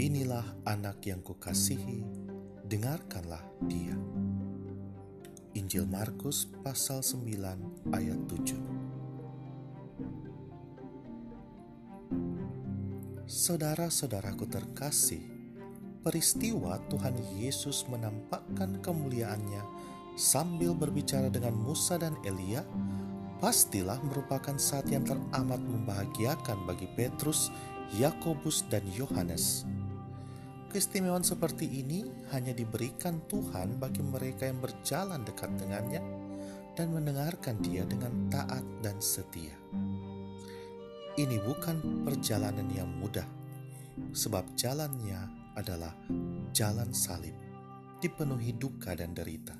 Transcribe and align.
Inilah 0.00 0.64
anak 0.64 1.04
yang 1.04 1.20
kukasihi, 1.20 2.00
dengarkanlah 2.64 3.44
dia. 3.68 3.92
Injil 5.52 5.84
Markus 5.84 6.48
pasal 6.64 7.04
9 7.04 7.92
ayat 7.92 8.16
7 8.24 8.56
Saudara-saudaraku 13.28 14.48
terkasih, 14.48 15.20
peristiwa 16.00 16.80
Tuhan 16.88 17.20
Yesus 17.36 17.84
menampakkan 17.92 18.80
kemuliaannya 18.80 19.60
sambil 20.16 20.72
berbicara 20.72 21.28
dengan 21.28 21.52
Musa 21.52 22.00
dan 22.00 22.16
Elia 22.24 22.64
pastilah 23.36 24.00
merupakan 24.00 24.56
saat 24.56 24.88
yang 24.88 25.04
teramat 25.04 25.60
membahagiakan 25.60 26.64
bagi 26.64 26.88
Petrus, 26.96 27.52
Yakobus, 28.00 28.64
dan 28.72 28.80
Yohanes. 28.96 29.68
Keistimewaan 30.70 31.26
seperti 31.26 31.66
ini 31.66 32.06
hanya 32.30 32.54
diberikan 32.54 33.26
Tuhan 33.26 33.82
bagi 33.82 34.06
mereka 34.06 34.46
yang 34.46 34.62
berjalan 34.62 35.26
dekat 35.26 35.50
dengannya 35.58 35.98
dan 36.78 36.94
mendengarkan 36.94 37.58
Dia 37.58 37.82
dengan 37.82 38.30
taat 38.30 38.62
dan 38.78 39.02
setia. 39.02 39.58
Ini 41.18 41.42
bukan 41.42 42.06
perjalanan 42.06 42.70
yang 42.70 42.86
mudah, 42.86 43.26
sebab 44.14 44.46
jalannya 44.54 45.18
adalah 45.58 45.90
jalan 46.54 46.94
salib, 46.94 47.34
dipenuhi 47.98 48.54
duka 48.54 48.94
dan 48.94 49.10
derita. 49.10 49.58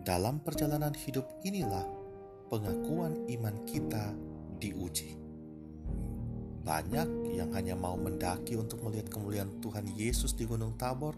Dalam 0.00 0.40
perjalanan 0.40 0.96
hidup 0.96 1.28
inilah 1.44 1.84
pengakuan 2.48 3.28
iman 3.28 3.56
kita 3.68 4.16
diuji. 4.56 5.23
Banyak 6.64 7.36
yang 7.36 7.52
hanya 7.52 7.76
mau 7.76 7.92
mendaki 7.92 8.56
untuk 8.56 8.80
melihat 8.80 9.12
kemuliaan 9.12 9.60
Tuhan 9.60 9.84
Yesus 9.92 10.32
di 10.32 10.48
Gunung 10.48 10.80
Tabor, 10.80 11.12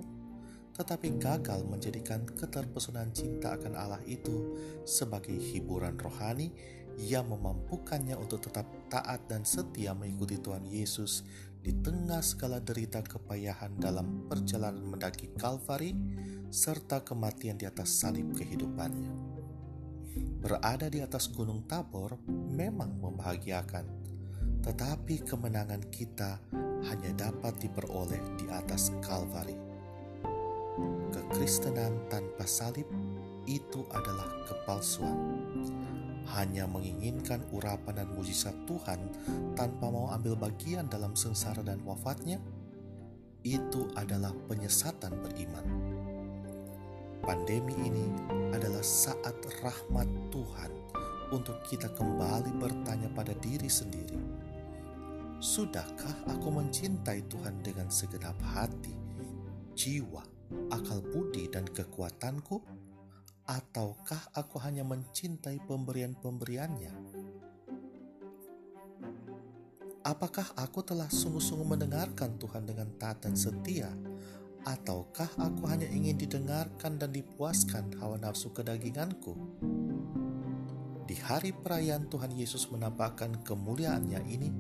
tetapi 0.75 1.23
gagal 1.23 1.63
menjadikan 1.63 2.27
keterpesunan 2.27 3.15
cinta 3.15 3.55
akan 3.55 3.79
Allah 3.79 4.03
itu 4.11 4.59
sebagai 4.83 5.39
hiburan 5.39 5.95
rohani 5.97 6.51
yang 6.99 7.31
memampukannya 7.31 8.19
untuk 8.19 8.43
tetap 8.43 8.67
taat 8.91 9.25
dan 9.31 9.47
setia 9.47 9.95
mengikuti 9.95 10.41
Tuhan 10.41 10.67
Yesus 10.67 11.23
di 11.63 11.71
tengah 11.79 12.21
segala 12.27 12.59
derita 12.59 13.05
kepayahan 13.07 13.79
dalam 13.79 14.27
perjalanan 14.27 14.83
mendaki 14.83 15.31
Kalvari 15.39 15.95
serta 16.51 17.03
kematian 17.07 17.55
di 17.55 17.67
atas 17.69 17.91
salib 17.91 18.35
kehidupannya. 18.35 19.13
Berada 20.41 20.87
di 20.87 21.03
atas 21.03 21.29
Gunung 21.29 21.67
Tabor 21.67 22.17
memang 22.31 22.97
membahagiakan, 23.03 23.85
tetapi 24.67 25.23
kemenangan 25.23 25.79
kita 25.95 26.43
hanya 26.91 27.15
dapat 27.15 27.55
diperoleh 27.63 28.19
di 28.35 28.51
atas 28.51 28.91
Kalvari. 28.99 29.55
Kekristenan 31.15 32.11
tanpa 32.11 32.43
salib 32.43 32.91
itu 33.47 33.87
adalah 33.95 34.27
kepalsuan. 34.51 35.15
Hanya 36.35 36.67
menginginkan 36.67 37.47
urapan 37.55 38.03
dan 38.03 38.11
mujizat 38.11 38.59
Tuhan 38.67 38.99
tanpa 39.55 39.87
mau 39.87 40.11
ambil 40.11 40.35
bagian 40.35 40.91
dalam 40.91 41.15
sengsara 41.15 41.63
dan 41.63 41.79
wafatnya, 41.87 42.43
itu 43.47 43.87
adalah 43.95 44.35
penyesatan 44.51 45.15
beriman. 45.23 45.67
Pandemi 47.23 47.79
ini 47.79 48.07
adalah 48.51 48.83
saat 48.83 49.39
rahmat 49.63 50.11
Tuhan 50.35 50.71
untuk 51.31 51.59
kita 51.67 51.91
kembali 51.95 52.55
bertanya 52.59 53.11
pada 53.15 53.35
diri 53.39 53.71
sendiri 53.71 54.06
Sudahkah 55.47 56.27
aku 56.27 56.51
mencintai 56.51 57.23
Tuhan 57.31 57.63
dengan 57.63 57.87
segenap 57.87 58.35
hati, 58.51 58.91
jiwa, 59.79 60.27
akal 60.75 60.99
budi, 60.99 61.47
dan 61.47 61.63
kekuatanku? 61.71 62.59
Ataukah 63.47 64.35
aku 64.35 64.59
hanya 64.59 64.83
mencintai 64.83 65.63
pemberian-pemberiannya? 65.71 66.91
Apakah 70.03 70.51
aku 70.59 70.83
telah 70.83 71.07
sungguh-sungguh 71.07 71.79
mendengarkan 71.79 72.43
Tuhan 72.43 72.67
dengan 72.67 72.91
taat 72.99 73.23
dan 73.23 73.39
setia? 73.39 73.95
Ataukah 74.67 75.31
aku 75.39 75.63
hanya 75.71 75.87
ingin 75.87 76.19
didengarkan 76.19 76.99
dan 76.99 77.15
dipuaskan 77.15 77.95
hawa 78.03 78.19
nafsu 78.19 78.51
kedaginganku? 78.51 79.39
Di 81.07 81.15
hari 81.23 81.55
perayaan 81.55 82.11
Tuhan 82.11 82.35
Yesus 82.35 82.67
menampakkan 82.67 83.47
kemuliaannya 83.47 84.27
ini, 84.27 84.51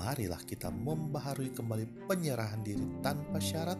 marilah 0.00 0.40
kita 0.48 0.72
membaharui 0.72 1.52
kembali 1.52 2.08
penyerahan 2.08 2.64
diri 2.64 2.88
tanpa 3.04 3.36
syarat 3.36 3.76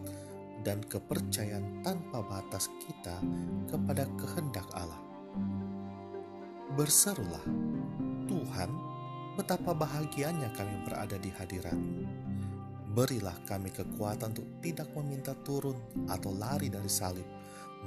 dan 0.61 0.77
kepercayaan 0.85 1.81
tanpa 1.81 2.21
batas 2.21 2.69
kita 2.85 3.17
kepada 3.65 4.05
kehendak 4.21 4.69
Allah. 4.77 5.01
Berserulah, 6.77 7.41
Tuhan, 8.29 8.69
betapa 9.33 9.73
bahagianya 9.73 10.53
kami 10.53 10.85
berada 10.85 11.17
di 11.17 11.33
hadiratmu. 11.33 12.05
Berilah 12.93 13.35
kami 13.49 13.73
kekuatan 13.73 14.37
untuk 14.37 14.47
tidak 14.61 14.93
meminta 14.93 15.33
turun 15.41 16.05
atau 16.05 16.29
lari 16.37 16.69
dari 16.69 16.91
salib, 16.91 17.25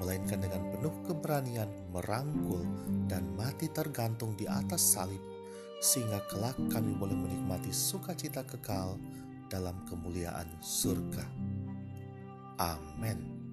melainkan 0.03 0.43
dengan 0.43 0.75
penuh 0.75 0.95
keberanian 1.07 1.71
merangkul 1.95 2.67
dan 3.07 3.31
mati 3.39 3.71
tergantung 3.71 4.35
di 4.35 4.51
atas 4.51 4.83
salib 4.83 5.34
sehingga 5.85 6.25
kelak 6.33 6.57
kami 6.73 6.97
boleh 6.97 7.13
menikmati 7.13 7.69
sukacita 7.69 8.41
kekal 8.49 8.97
dalam 9.53 9.77
kemuliaan 9.85 10.49
surga. 10.65 11.29
Amin. 12.57 13.44